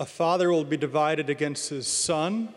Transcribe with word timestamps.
A 0.00 0.06
father 0.06 0.48
will 0.52 0.62
be 0.62 0.76
divided 0.76 1.28
against 1.28 1.70
his 1.70 1.88
son, 1.88 2.54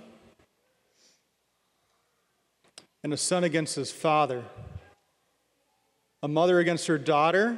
and 3.04 3.12
a 3.12 3.18
son 3.18 3.44
against 3.44 3.76
his 3.76 3.92
father. 3.92 4.46
A 6.22 6.28
mother 6.28 6.60
against 6.60 6.86
her 6.86 7.00
daughter, 7.00 7.58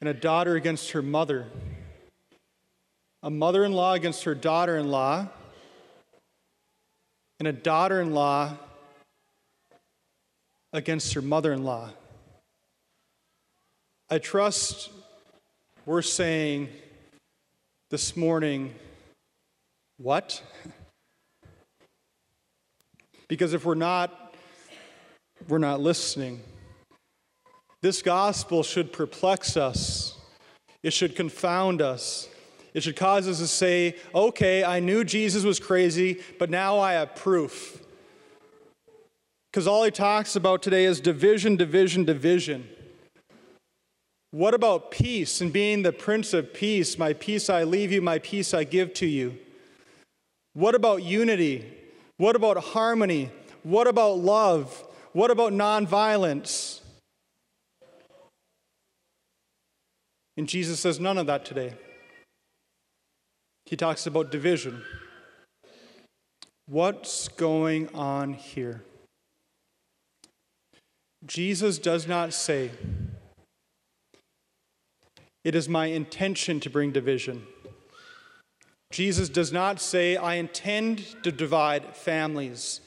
and 0.00 0.08
a 0.08 0.14
daughter 0.14 0.56
against 0.56 0.92
her 0.92 1.02
mother. 1.02 1.46
A 3.22 3.28
mother 3.28 3.66
in 3.66 3.72
law 3.74 3.92
against 3.92 4.24
her 4.24 4.34
daughter 4.34 4.78
in 4.78 4.90
law, 4.90 5.28
and 7.38 7.46
a 7.46 7.52
daughter 7.52 8.00
in 8.00 8.14
law 8.14 8.56
against 10.72 11.12
her 11.12 11.20
mother 11.20 11.52
in 11.52 11.64
law. 11.64 11.90
I 14.08 14.18
trust 14.18 14.88
we're 15.84 16.00
saying 16.00 16.70
this 17.88 18.16
morning, 18.16 18.74
what? 19.98 20.42
Because 23.28 23.54
if 23.54 23.64
we're 23.64 23.76
not, 23.76 24.34
we're 25.48 25.58
not 25.58 25.80
listening. 25.80 26.40
This 27.82 28.02
gospel 28.02 28.64
should 28.64 28.92
perplex 28.92 29.56
us, 29.56 30.18
it 30.82 30.92
should 30.92 31.14
confound 31.14 31.80
us. 31.80 32.28
It 32.74 32.82
should 32.82 32.96
cause 32.96 33.26
us 33.26 33.38
to 33.38 33.46
say, 33.46 33.96
okay, 34.14 34.62
I 34.62 34.80
knew 34.80 35.02
Jesus 35.02 35.44
was 35.44 35.58
crazy, 35.58 36.20
but 36.38 36.50
now 36.50 36.78
I 36.78 36.92
have 36.92 37.14
proof. 37.14 37.82
Because 39.50 39.66
all 39.66 39.82
he 39.82 39.90
talks 39.90 40.36
about 40.36 40.62
today 40.62 40.84
is 40.84 41.00
division, 41.00 41.56
division, 41.56 42.04
division. 42.04 42.68
What 44.36 44.52
about 44.52 44.90
peace 44.90 45.40
and 45.40 45.50
being 45.50 45.80
the 45.80 45.94
Prince 45.94 46.34
of 46.34 46.52
Peace? 46.52 46.98
My 46.98 47.14
peace 47.14 47.48
I 47.48 47.64
leave 47.64 47.90
you, 47.90 48.02
my 48.02 48.18
peace 48.18 48.52
I 48.52 48.64
give 48.64 48.92
to 48.92 49.06
you. 49.06 49.38
What 50.52 50.74
about 50.74 51.02
unity? 51.02 51.64
What 52.18 52.36
about 52.36 52.58
harmony? 52.58 53.30
What 53.62 53.86
about 53.86 54.18
love? 54.18 54.84
What 55.14 55.30
about 55.30 55.54
nonviolence? 55.54 56.80
And 60.36 60.46
Jesus 60.46 60.80
says 60.80 61.00
none 61.00 61.16
of 61.16 61.26
that 61.28 61.46
today. 61.46 61.72
He 63.64 63.74
talks 63.74 64.06
about 64.06 64.30
division. 64.30 64.82
What's 66.66 67.28
going 67.28 67.88
on 67.94 68.34
here? 68.34 68.82
Jesus 71.24 71.78
does 71.78 72.06
not 72.06 72.34
say, 72.34 72.70
It 75.46 75.54
is 75.54 75.68
my 75.68 75.86
intention 75.86 76.58
to 76.58 76.68
bring 76.68 76.90
division. 76.90 77.46
Jesus 78.90 79.28
does 79.28 79.52
not 79.52 79.80
say, 79.80 80.16
I 80.16 80.34
intend 80.34 81.22
to 81.22 81.30
divide 81.30 81.94
families 81.94 82.80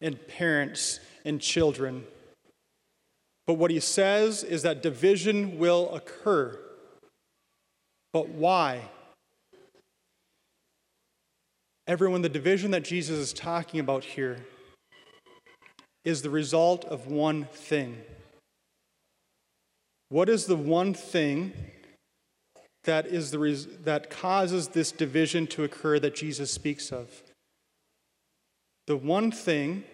and 0.00 0.16
parents 0.26 1.00
and 1.26 1.38
children. 1.38 2.04
But 3.46 3.58
what 3.58 3.70
he 3.70 3.78
says 3.78 4.42
is 4.42 4.62
that 4.62 4.82
division 4.82 5.58
will 5.58 5.94
occur. 5.94 6.58
But 8.14 8.30
why? 8.30 8.88
Everyone, 11.86 12.22
the 12.22 12.30
division 12.30 12.70
that 12.70 12.84
Jesus 12.84 13.18
is 13.18 13.34
talking 13.34 13.80
about 13.80 14.02
here 14.02 14.38
is 16.06 16.22
the 16.22 16.30
result 16.30 16.86
of 16.86 17.06
one 17.06 17.44
thing. 17.52 17.98
What 20.08 20.30
is 20.30 20.46
the 20.46 20.56
one 20.56 20.94
thing 20.94 21.52
that, 22.84 23.06
is 23.06 23.30
the 23.30 23.38
res- 23.38 23.66
that 23.84 24.10
causes 24.10 24.68
this 24.68 24.92
division 24.92 25.46
to 25.48 25.64
occur 25.64 25.98
that 25.98 26.14
Jesus 26.14 26.50
speaks 26.50 26.92
of? 26.92 27.22
The 28.86 28.96
one 28.96 29.30
thing 29.30 29.84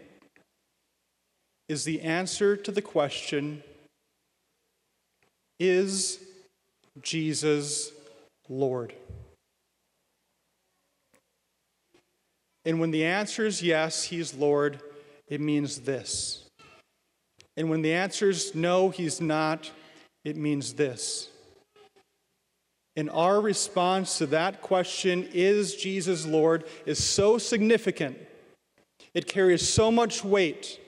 is 1.69 1.85
the 1.85 2.01
answer 2.01 2.57
to 2.57 2.73
the 2.73 2.83
question 2.83 3.63
Is 5.61 6.19
Jesus 7.03 7.93
Lord? 8.49 8.95
And 12.65 12.81
when 12.81 12.91
the 12.91 13.05
answer 13.05 13.47
is 13.47 13.63
yes, 13.63 14.05
He's 14.05 14.35
Lord, 14.35 14.81
it 15.27 15.41
means 15.41 15.81
this. 15.81 16.47
And 17.57 17.71
when 17.71 17.83
the 17.83 17.93
answer 17.93 18.31
is 18.31 18.55
no, 18.55 18.91
He's 18.91 19.21
not, 19.21 19.71
it 20.25 20.37
means 20.37 20.75
this. 20.75 21.29
And 22.99 23.09
our 23.11 23.41
response 23.41 24.19
to 24.19 24.27
that 24.27 24.61
question, 24.61 25.29
is 25.33 25.77
Jesus 25.77 26.27
Lord, 26.27 26.65
is 26.85 27.03
so 27.03 27.39
significant. 27.39 28.19
It 29.15 29.29
carries 29.29 29.69
so 29.69 29.93
much 29.93 30.25
weight 30.25 30.81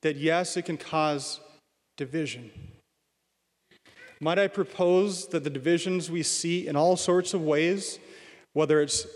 that, 0.00 0.16
yes, 0.16 0.56
it 0.56 0.62
can 0.62 0.78
cause 0.78 1.38
division. 1.98 2.50
Might 4.22 4.38
I 4.38 4.48
propose 4.48 5.26
that 5.26 5.44
the 5.44 5.50
divisions 5.50 6.10
we 6.10 6.22
see 6.22 6.66
in 6.66 6.76
all 6.76 6.96
sorts 6.96 7.34
of 7.34 7.42
ways, 7.42 7.98
whether 8.54 8.80
it's 8.80 9.06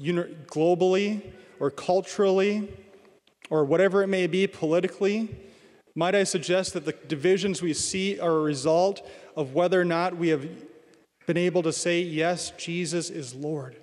globally 0.00 1.20
or 1.58 1.70
culturally 1.70 2.66
or 3.50 3.66
whatever 3.66 4.02
it 4.02 4.06
may 4.06 4.26
be 4.26 4.46
politically, 4.46 5.28
might 5.94 6.14
I 6.14 6.24
suggest 6.24 6.72
that 6.72 6.86
the 6.86 6.94
divisions 7.08 7.60
we 7.60 7.74
see 7.74 8.18
are 8.18 8.38
a 8.38 8.40
result 8.40 9.06
of 9.36 9.52
whether 9.52 9.78
or 9.78 9.84
not 9.84 10.16
we 10.16 10.28
have 10.28 10.48
been 11.26 11.36
able 11.36 11.62
to 11.62 11.72
say, 11.72 12.00
Yes, 12.00 12.50
Jesus 12.56 13.10
is 13.10 13.34
Lord. 13.34 13.76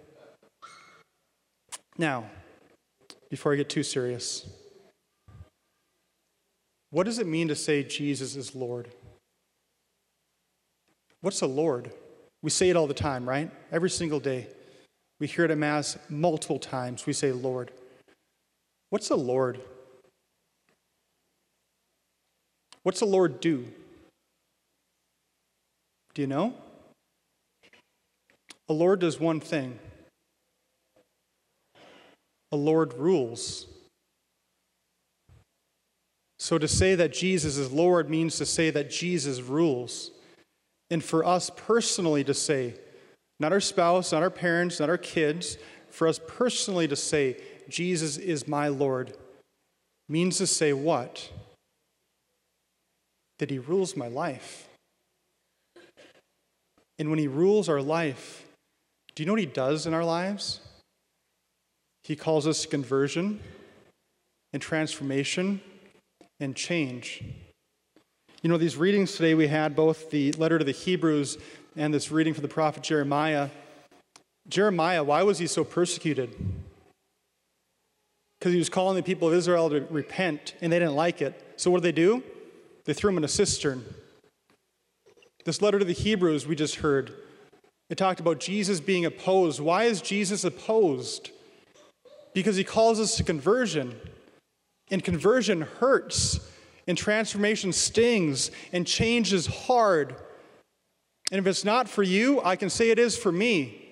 Now, 1.98 2.26
before 3.30 3.54
I 3.54 3.56
get 3.56 3.70
too 3.70 3.84
serious, 3.84 4.48
what 6.90 7.06
does 7.06 7.20
it 7.20 7.28
mean 7.28 7.48
to 7.50 7.56
say 7.56 7.84
Jesus 7.84 8.36
is 8.36 8.56
Lord? 8.56 8.90
What's 11.22 11.42
a 11.42 11.48
Lord? 11.48 11.92
We 12.42 12.50
say 12.50 12.70
it 12.70 12.76
all 12.76 12.88
the 12.88 12.94
time, 12.94 13.28
right? 13.28 13.52
Every 13.72 13.90
single 13.90 14.20
day. 14.20 14.48
We 15.20 15.28
hear 15.28 15.46
it 15.46 15.52
at 15.52 15.58
Mass 15.58 15.98
multiple 16.10 16.60
times. 16.60 17.06
We 17.06 17.14
say, 17.14 17.32
Lord. 17.32 17.72
What's 18.90 19.10
a 19.10 19.16
Lord? 19.16 19.60
What's 22.84 23.02
a 23.02 23.06
Lord 23.06 23.42
do? 23.42 23.66
Do 26.14 26.22
you 26.22 26.28
know? 26.28 26.54
A 28.70 28.74
Lord 28.74 29.00
does 29.00 29.20
one 29.20 29.40
thing 29.40 29.80
a 32.52 32.56
Lord 32.56 32.94
rules. 32.94 33.68
So 36.40 36.58
to 36.58 36.68
say 36.68 36.96
that 36.96 37.12
Jesus 37.12 37.58
is 37.58 37.72
Lord 37.72 38.10
means 38.10 38.38
to 38.38 38.46
say 38.46 38.70
that 38.70 38.90
Jesus 38.90 39.42
rules. 39.42 40.12
And 40.90 41.04
for 41.04 41.26
us 41.26 41.52
personally 41.54 42.24
to 42.24 42.34
say, 42.34 42.76
not 43.40 43.52
our 43.52 43.60
spouse, 43.60 44.14
not 44.14 44.24
our 44.24 44.30
parents, 44.30 44.80
not 44.80 44.90
our 44.90 44.98
kids, 44.98 45.58
for 45.90 46.08
us 46.08 46.20
personally 46.26 46.88
to 46.88 46.96
say, 46.96 47.38
Jesus 47.68 48.18
is 48.18 48.48
my 48.48 48.70
Lord, 48.70 49.18
means 50.08 50.38
to 50.38 50.48
say 50.48 50.72
what? 50.72 51.30
That 53.40 53.50
He 53.50 53.60
rules 53.60 53.98
my 53.98 54.08
life. 54.08 54.70
And 56.98 57.10
when 57.10 57.20
He 57.20 57.28
rules 57.28 57.68
our 57.68 57.82
life, 57.82 58.47
do 59.18 59.24
you 59.24 59.26
know 59.26 59.34
what 59.34 59.40
He 59.40 59.48
does 59.48 59.88
in 59.88 59.96
our 59.96 60.06
lives? 60.06 60.60
He 62.04 62.16
calls 62.16 62.46
us 62.46 62.68
conversion 62.68 63.40
and 64.54 64.62
transformation 64.62 65.60
and 66.40 66.56
change. 66.56 67.24
You 68.44 68.50
know, 68.52 68.58
these 68.58 68.78
readings 68.78 69.16
today 69.16 69.34
we 69.34 69.48
had 69.48 69.76
both 69.76 70.12
the 70.12 70.34
letter 70.34 70.60
to 70.60 70.64
the 70.64 70.72
Hebrews 70.72 71.40
and 71.76 71.92
this 71.92 72.12
reading 72.12 72.36
from 72.36 72.44
the 72.44 72.48
prophet 72.48 72.84
Jeremiah. 72.84 73.50
Jeremiah, 74.48 75.04
why 75.04 75.24
was 75.24 75.40
he 75.40 75.48
so 75.48 75.64
persecuted? 75.64 76.36
Because 78.38 78.54
he 78.54 78.60
was 78.60 78.70
calling 78.70 78.98
the 78.98 79.02
people 79.02 79.30
of 79.30 79.34
Israel 79.34 79.68
to 79.72 79.82
repent 79.90 80.54
and 80.62 80.72
they 80.72 80.78
didn't 80.78 80.96
like 80.96 81.24
it. 81.24 81.56
So 81.56 81.72
what 81.72 81.82
did 81.82 81.96
they 81.96 82.00
do? 82.00 82.22
They 82.86 82.94
threw 82.94 83.10
him 83.10 83.18
in 83.18 83.24
a 83.24 83.28
cistern. 83.28 83.84
This 85.44 85.60
letter 85.60 85.80
to 85.80 85.86
the 85.86 85.94
Hebrews 85.94 86.46
we 86.46 86.56
just 86.56 86.76
heard, 86.76 87.16
it 87.90 87.98
talked 87.98 88.20
about 88.20 88.40
Jesus 88.40 88.80
being 88.80 89.06
opposed. 89.06 89.60
Why 89.60 89.84
is 89.86 90.02
Jesus 90.02 90.44
opposed? 90.44 91.32
Because 92.34 92.56
he 92.56 92.64
calls 92.64 93.00
us 93.00 93.16
to 93.18 93.24
conversion. 93.24 93.96
And 94.90 95.04
conversion 95.04 95.62
hurts 95.62 96.40
and 96.88 96.98
transformation 96.98 97.74
stings, 97.74 98.50
and 98.72 98.88
change 98.88 99.34
is 99.34 99.46
hard. 99.46 100.16
And 101.32 101.40
if 101.40 101.46
it's 101.46 101.66
not 101.66 101.90
for 101.90 102.04
you, 102.04 102.42
I 102.42 102.56
can 102.56 102.70
say 102.70 102.90
it 102.90 103.00
is 103.00 103.18
for 103.18 103.32
me. 103.32 103.84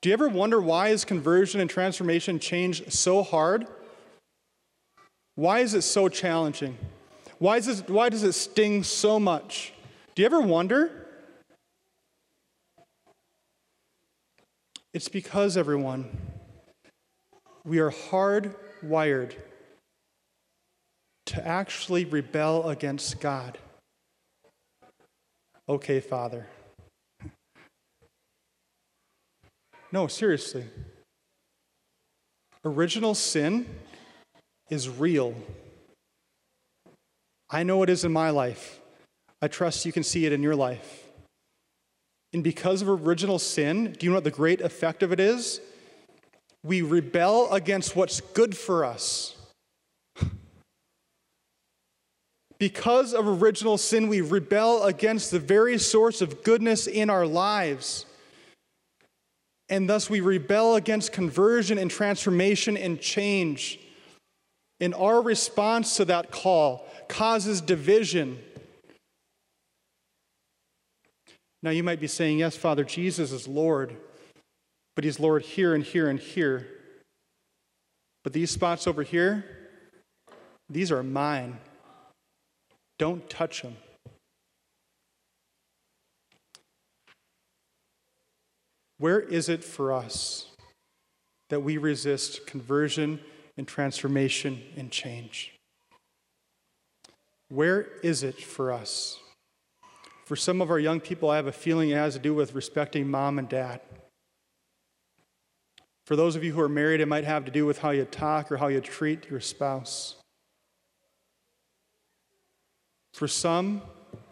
Do 0.00 0.08
you 0.08 0.14
ever 0.14 0.28
wonder 0.28 0.60
why 0.60 0.88
is 0.88 1.04
conversion 1.04 1.60
and 1.60 1.68
transformation 1.68 2.38
change 2.38 2.90
so 2.90 3.22
hard? 3.22 3.66
Why 5.34 5.60
is 5.60 5.74
it 5.74 5.82
so 5.82 6.08
challenging? 6.08 6.78
Why, 7.38 7.58
is 7.58 7.82
why 7.86 8.08
does 8.08 8.22
it 8.22 8.32
sting 8.32 8.82
so 8.82 9.20
much? 9.20 9.74
Do 10.14 10.22
you 10.22 10.26
ever 10.26 10.40
wonder? 10.40 11.05
It's 14.96 15.10
because, 15.10 15.58
everyone, 15.58 16.08
we 17.66 17.80
are 17.80 17.90
hardwired 17.90 19.34
to 21.26 21.46
actually 21.46 22.06
rebel 22.06 22.70
against 22.70 23.20
God. 23.20 23.58
Okay, 25.68 26.00
Father. 26.00 26.46
No, 29.92 30.06
seriously. 30.06 30.64
Original 32.64 33.14
sin 33.14 33.66
is 34.70 34.88
real. 34.88 35.34
I 37.50 37.64
know 37.64 37.82
it 37.82 37.90
is 37.90 38.06
in 38.06 38.12
my 38.12 38.30
life. 38.30 38.80
I 39.42 39.48
trust 39.48 39.84
you 39.84 39.92
can 39.92 40.02
see 40.02 40.24
it 40.24 40.32
in 40.32 40.42
your 40.42 40.56
life. 40.56 41.05
And 42.36 42.44
because 42.44 42.82
of 42.82 42.90
original 42.90 43.38
sin, 43.38 43.96
do 43.98 44.04
you 44.04 44.10
know 44.10 44.16
what 44.16 44.24
the 44.24 44.30
great 44.30 44.60
effect 44.60 45.02
of 45.02 45.10
it 45.10 45.18
is? 45.18 45.58
We 46.62 46.82
rebel 46.82 47.50
against 47.50 47.96
what's 47.96 48.20
good 48.20 48.54
for 48.54 48.84
us. 48.84 49.34
Because 52.58 53.14
of 53.14 53.26
original 53.26 53.78
sin, 53.78 54.08
we 54.08 54.20
rebel 54.20 54.82
against 54.82 55.30
the 55.30 55.38
very 55.38 55.78
source 55.78 56.20
of 56.20 56.42
goodness 56.42 56.86
in 56.86 57.08
our 57.08 57.26
lives. 57.26 58.04
And 59.70 59.88
thus 59.88 60.10
we 60.10 60.20
rebel 60.20 60.74
against 60.74 61.12
conversion 61.12 61.78
and 61.78 61.90
transformation 61.90 62.76
and 62.76 63.00
change. 63.00 63.80
And 64.78 64.94
our 64.94 65.22
response 65.22 65.96
to 65.96 66.04
that 66.04 66.30
call 66.30 66.86
causes 67.08 67.62
division. 67.62 68.38
Now 71.62 71.70
you 71.70 71.82
might 71.82 72.00
be 72.00 72.06
saying, 72.06 72.38
Yes, 72.38 72.56
Father, 72.56 72.84
Jesus 72.84 73.32
is 73.32 73.48
Lord, 73.48 73.96
but 74.94 75.04
He's 75.04 75.20
Lord 75.20 75.42
here 75.42 75.74
and 75.74 75.82
here 75.82 76.08
and 76.08 76.18
here. 76.18 76.66
But 78.24 78.32
these 78.32 78.50
spots 78.50 78.86
over 78.86 79.02
here, 79.02 79.44
these 80.68 80.90
are 80.90 81.02
mine. 81.02 81.58
Don't 82.98 83.28
touch 83.28 83.62
them. 83.62 83.76
Where 88.98 89.20
is 89.20 89.48
it 89.48 89.62
for 89.62 89.92
us 89.92 90.46
that 91.50 91.60
we 91.60 91.76
resist 91.76 92.46
conversion 92.46 93.20
and 93.56 93.68
transformation 93.68 94.62
and 94.76 94.90
change? 94.90 95.54
Where 97.48 97.82
is 98.02 98.22
it 98.22 98.42
for 98.42 98.72
us? 98.72 99.20
For 100.26 100.34
some 100.34 100.60
of 100.60 100.70
our 100.70 100.78
young 100.80 100.98
people, 100.98 101.30
I 101.30 101.36
have 101.36 101.46
a 101.46 101.52
feeling 101.52 101.90
it 101.90 101.94
has 101.94 102.14
to 102.14 102.18
do 102.18 102.34
with 102.34 102.52
respecting 102.54 103.08
mom 103.08 103.38
and 103.38 103.48
dad. 103.48 103.80
For 106.04 106.16
those 106.16 106.34
of 106.34 106.42
you 106.42 106.52
who 106.52 106.60
are 106.60 106.68
married, 106.68 107.00
it 107.00 107.06
might 107.06 107.24
have 107.24 107.44
to 107.44 107.52
do 107.52 107.64
with 107.64 107.78
how 107.78 107.90
you 107.90 108.04
talk 108.04 108.50
or 108.50 108.56
how 108.56 108.66
you 108.66 108.80
treat 108.80 109.30
your 109.30 109.40
spouse. 109.40 110.16
For 113.14 113.28
some, 113.28 113.82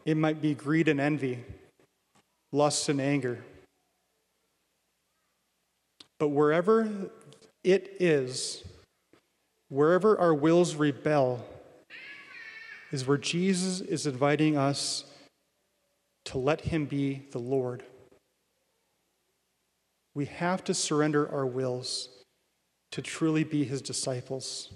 it 0.04 0.16
might 0.16 0.42
be 0.42 0.54
greed 0.54 0.88
and 0.88 1.00
envy, 1.00 1.44
lust 2.52 2.88
and 2.88 3.00
anger. 3.00 3.44
But 6.18 6.28
wherever 6.28 7.10
it 7.62 7.96
is, 8.00 8.64
wherever 9.68 10.18
our 10.18 10.34
wills 10.34 10.74
rebel, 10.74 11.44
is 12.90 13.06
where 13.06 13.16
Jesus 13.16 13.80
is 13.80 14.06
inviting 14.06 14.56
us 14.56 15.04
to 16.26 16.38
let 16.38 16.62
Him 16.62 16.86
be 16.86 17.22
the 17.32 17.38
Lord. 17.38 17.82
We 20.14 20.26
have 20.26 20.64
to 20.64 20.74
surrender 20.74 21.30
our 21.30 21.46
wills 21.46 22.08
to 22.92 23.02
truly 23.02 23.44
be 23.44 23.64
His 23.64 23.82
disciples. 23.82 24.70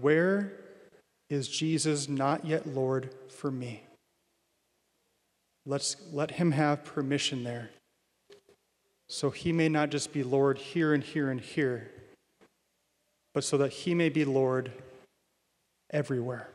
Where 0.00 0.52
is 1.30 1.48
Jesus 1.48 2.08
not 2.08 2.44
yet 2.44 2.66
Lord 2.66 3.14
for 3.28 3.50
me? 3.50 3.82
Let's 5.66 5.96
let 6.12 6.32
Him 6.32 6.52
have 6.52 6.84
permission 6.84 7.44
there 7.44 7.70
so 9.08 9.30
he 9.30 9.52
may 9.52 9.68
not 9.68 9.90
just 9.90 10.12
be 10.12 10.22
Lord 10.22 10.58
here 10.58 10.92
and 10.92 11.02
here 11.02 11.30
and 11.30 11.40
here, 11.40 11.90
but 13.32 13.42
so 13.42 13.56
that 13.58 13.72
he 13.72 13.94
may 13.94 14.10
be 14.10 14.24
Lord 14.24 14.70
everywhere. 15.90 16.50